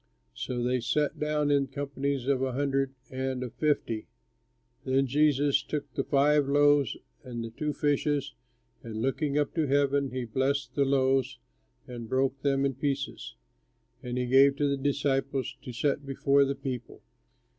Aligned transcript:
So 0.33 0.63
they 0.63 0.79
sat 0.79 1.19
down 1.19 1.51
in 1.51 1.67
companies 1.67 2.25
of 2.27 2.41
a 2.41 2.53
hundred 2.53 2.95
and 3.11 3.43
of 3.43 3.53
fifty. 3.53 4.07
Then 4.83 5.05
Jesus 5.05 5.61
took 5.61 5.93
the 5.93 6.03
five 6.03 6.47
loaves 6.49 6.97
and 7.23 7.43
the 7.43 7.51
two 7.51 7.71
fishes, 7.71 8.33
and, 8.81 8.97
looking 9.03 9.37
up 9.37 9.53
to 9.53 9.67
heaven, 9.67 10.09
he 10.09 10.25
blessed 10.25 10.73
the 10.73 10.85
loaves, 10.85 11.37
and 11.87 12.09
broke 12.09 12.41
them 12.41 12.65
in 12.65 12.73
pieces; 12.73 13.35
and 14.01 14.17
he 14.17 14.25
gave 14.25 14.55
to 14.55 14.67
the 14.67 14.75
disciples 14.81 15.55
to 15.61 15.71
set 15.71 16.03
before 16.03 16.45
the 16.45 16.55
people. 16.55 17.03